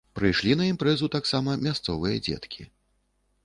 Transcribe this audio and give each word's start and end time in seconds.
Прыйшлі 0.19 0.55
на 0.61 0.65
імпрэзу 0.69 1.11
таксама 1.17 1.57
мясцовыя 1.67 2.17
дзеткі. 2.29 2.61